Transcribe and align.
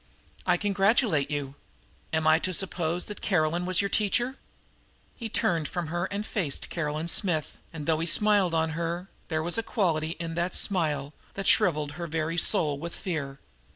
I 0.47 0.57
congratulate 0.57 1.29
you. 1.29 1.53
Am 2.11 2.25
I 2.25 2.39
to 2.39 2.55
suppose 2.55 3.05
that 3.05 3.21
Caroline 3.21 3.67
was 3.67 3.81
your 3.83 3.89
teacher?" 3.89 4.35
He 5.15 5.29
turned 5.29 5.67
from 5.67 5.89
her 5.93 6.05
and 6.05 6.25
faced 6.25 6.71
Caroline 6.71 7.07
Smith, 7.07 7.59
and, 7.71 7.85
though 7.85 7.99
he 7.99 8.07
smiled 8.07 8.55
on 8.55 8.71
her, 8.71 9.09
there 9.27 9.43
was 9.43 9.59
a 9.59 9.61
quality 9.61 10.17
in 10.19 10.33
the 10.33 10.49
smile 10.49 11.13
that 11.35 11.45
shriveled 11.45 11.91
her 12.01 12.07
very 12.07 12.35
soul 12.39 12.79
with 12.79 12.95
fear. 12.95 13.37